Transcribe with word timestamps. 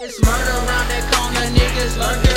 It's 0.00 0.22
murder 0.22 0.50
around 0.52 0.88
that 0.90 1.12
corner, 1.12 1.58
niggas 1.58 1.98
lurking 1.98 2.27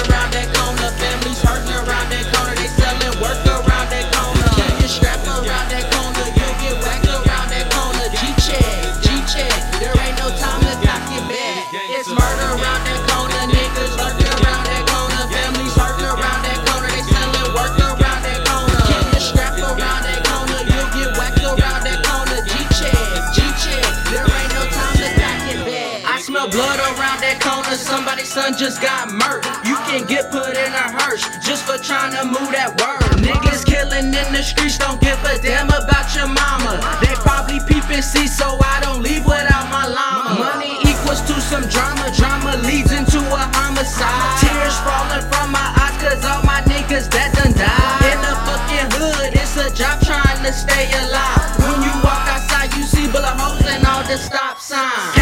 smell 26.32 26.48
blood 26.48 26.80
around 26.96 27.20
that 27.20 27.44
corner, 27.44 27.76
somebody's 27.76 28.32
son 28.32 28.56
just 28.56 28.80
got 28.80 29.12
murked. 29.12 29.52
You 29.68 29.76
can't 29.92 30.08
get 30.08 30.32
put 30.32 30.56
in 30.56 30.72
a 30.72 30.88
hearse 30.96 31.28
just 31.44 31.68
for 31.68 31.76
trying 31.76 32.16
to 32.16 32.24
move 32.24 32.56
that 32.56 32.72
word. 32.80 33.04
Niggas 33.20 33.68
killing 33.68 34.16
in 34.16 34.28
the 34.32 34.40
streets 34.40 34.80
don't 34.80 34.96
give 35.04 35.20
a 35.28 35.36
damn 35.44 35.68
about 35.68 36.08
your 36.16 36.32
mama. 36.32 36.80
They 37.04 37.12
probably 37.20 37.60
peeping 37.68 38.00
see, 38.00 38.32
so 38.32 38.56
I 38.64 38.80
don't 38.80 39.04
leave 39.04 39.28
without 39.28 39.68
my 39.76 39.84
llama. 39.92 40.40
Money 40.40 40.80
equals 40.88 41.20
to 41.28 41.36
some 41.44 41.68
drama, 41.68 42.08
drama 42.16 42.56
leads 42.64 42.96
into 42.96 43.20
a 43.20 43.44
homicide. 43.52 44.40
Tears 44.40 44.80
falling 44.88 45.28
from 45.36 45.52
my 45.52 45.68
eyes, 45.84 46.00
cause 46.00 46.24
all 46.24 46.48
my 46.48 46.64
niggas 46.64 47.12
that 47.12 47.36
done 47.36 47.52
died. 47.60 48.08
In 48.08 48.20
the 48.24 48.36
fucking 48.48 48.88
hood, 48.96 49.36
it's 49.36 49.60
a 49.60 49.68
job 49.76 50.00
trying 50.00 50.40
to 50.48 50.52
stay 50.56 50.88
alive. 50.96 51.60
When 51.60 51.84
you 51.84 51.92
walk 52.00 52.24
outside, 52.32 52.72
you 52.80 52.88
see 52.88 53.12
bullet 53.12 53.36
holes 53.36 53.68
and 53.68 53.84
all 53.84 54.08
the 54.08 54.16
stop 54.16 54.64
signs. 54.64 55.21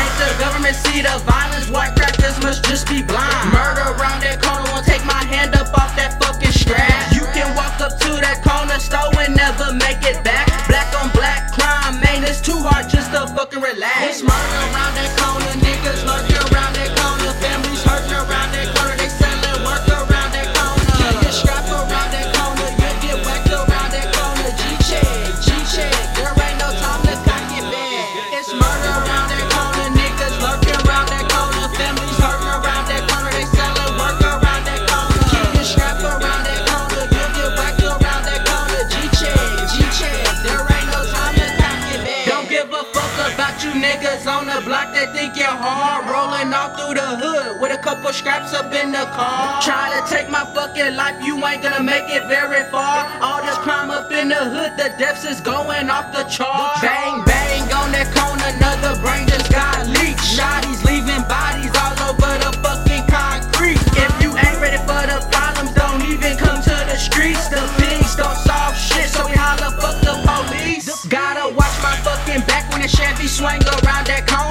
See 0.85 1.01
the 1.01 1.15
violence? 1.25 1.69
White 1.69 1.95
crackers 1.95 2.37
must 2.41 2.63
just 2.65 2.87
be 2.87 3.03
blind. 3.03 3.53
Murder 3.53 3.93
around 3.99 4.21
that 4.23 4.41
corner, 4.41 4.65
won't 4.71 4.85
take 4.85 5.03
my 5.05 5.23
hand 5.23 5.55
up 5.55 5.69
off 5.77 5.95
that 5.95 6.21
fucking 6.21 6.51
strap. 6.51 7.13
You 7.13 7.25
can 7.35 7.55
walk 7.55 7.79
up 7.81 7.99
to 7.99 8.11
that 8.23 8.41
corner 8.43 8.79
store 8.79 9.11
and 9.19 9.35
never 9.35 9.73
make 9.73 10.01
it 10.03 10.23
back. 10.23 10.47
Black 10.67 10.89
on 11.01 11.11
black 11.11 11.51
crime, 11.51 11.99
man, 12.01 12.23
it's 12.23 12.41
too 12.41 12.57
hard 12.57 12.89
just 12.89 13.11
to 13.11 13.27
fucking 13.35 13.61
relax. 13.61 14.19
It's 14.19 14.23
murder 14.23 14.48
think 45.13 45.35
you're 45.35 45.47
hard. 45.47 46.05
Rolling 46.09 46.53
all 46.53 46.69
through 46.75 46.95
the 46.95 47.09
hood 47.21 47.59
with 47.61 47.71
a 47.71 47.77
couple 47.77 48.11
scraps 48.13 48.53
up 48.53 48.73
in 48.73 48.91
the 48.91 49.05
car. 49.13 49.61
Try 49.61 49.93
to 49.95 50.01
take 50.09 50.29
my 50.29 50.45
fucking 50.53 50.95
life, 50.95 51.17
you 51.23 51.35
ain't 51.45 51.61
gonna 51.61 51.83
make 51.83 52.09
it 52.09 52.25
very 52.27 52.63
far. 52.69 53.07
All 53.21 53.41
this 53.41 53.57
crime 53.59 53.91
up 53.91 54.11
in 54.11 54.29
the 54.29 54.43
hood, 54.53 54.77
the 54.77 54.93
deaths 54.97 55.25
is 55.25 55.41
going 55.41 55.89
off 55.89 56.11
the 56.13 56.23
chart. 56.25 56.81
Bang, 56.81 57.23
bang 57.25 57.65
on 57.73 57.91
that 57.91 58.09
corner, 58.13 58.49
another 58.57 58.99
brain 59.01 59.27
just 59.27 59.51
got 59.51 59.87
leaked. 59.87 60.21
Shotties 60.23 60.83
leaving 60.85 61.23
bodies 61.27 61.73
all 61.75 61.95
over 62.09 62.33
the 62.43 62.51
fucking 62.63 63.05
concrete. 63.07 63.81
If 63.97 64.11
you 64.21 64.35
ain't 64.37 64.59
ready 64.61 64.81
for 64.85 65.03
the 65.09 65.19
problems, 65.31 65.73
don't 65.73 66.03
even 66.05 66.37
come 66.37 66.61
to 66.61 66.77
the 66.89 66.97
streets. 66.97 67.47
The 67.49 67.61
pigs 67.77 68.15
don't 68.15 68.37
solve 68.37 68.75
shit, 68.77 69.09
so 69.09 69.25
we 69.25 69.33
holla 69.33 69.73
fuck 69.79 69.97
the 70.01 70.15
police. 70.27 70.87
Gotta 71.07 71.53
watch 71.53 71.75
my 71.81 71.95
fucking 72.03 72.45
back 72.45 72.69
when 72.71 72.81
the 72.81 72.87
Chevy 72.87 73.27
swing 73.27 73.61
around 73.83 74.07
that 74.07 74.27
corner. 74.27 74.48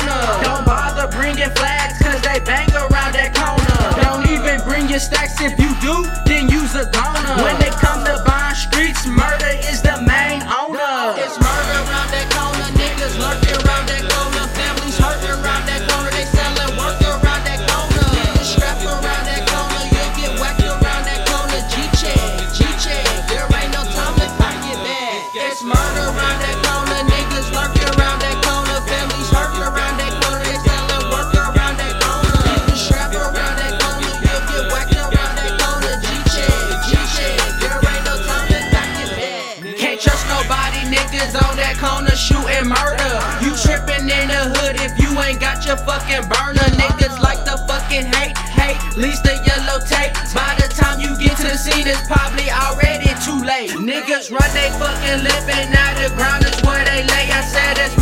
Stacks 4.98 5.40
if 5.40 5.58
you 5.60 5.67
niggas 40.88 41.36
on 41.36 41.56
that 41.60 41.76
corner 41.76 42.16
shooting 42.16 42.68
murder. 42.68 43.14
You 43.44 43.52
tripping 43.54 44.08
in 44.08 44.26
the 44.28 44.42
hood 44.56 44.80
if 44.80 44.96
you 44.96 45.12
ain't 45.20 45.40
got 45.40 45.64
your 45.64 45.76
fucking 45.76 46.24
burner. 46.28 46.68
Niggas 46.76 47.20
like 47.20 47.44
the 47.44 47.60
fucking 47.68 48.08
hate, 48.16 48.36
hate, 48.36 48.80
least 48.96 49.24
the 49.24 49.36
yellow 49.44 49.80
tape. 49.84 50.16
By 50.32 50.56
the 50.56 50.68
time 50.72 51.00
you 51.00 51.12
get 51.20 51.36
to 51.44 51.48
the 51.52 51.58
scene, 51.60 51.86
it's 51.86 52.04
probably 52.08 52.48
already 52.50 53.12
too 53.20 53.38
late. 53.44 53.70
Niggas 53.76 54.32
run 54.32 54.48
they 54.56 54.72
fucking 54.80 55.20
living 55.24 55.68
out 55.76 55.94
the 56.00 56.08
ground 56.16 56.44
is 56.44 56.56
where 56.64 56.84
they 56.84 57.04
lay. 57.04 57.26
I 57.28 57.44
said 57.44 57.76
it's 57.84 57.97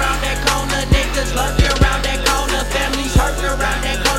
around 0.00 0.20
that 0.22 0.38
corner, 0.48 0.82
niggas 0.88 1.34
lurking 1.36 1.68
around 1.76 2.02
that 2.04 2.20
corner, 2.26 2.64
families 2.72 3.14
hurt. 3.14 3.36
around 3.44 3.82
that 3.84 3.96
corner. 3.96 4.09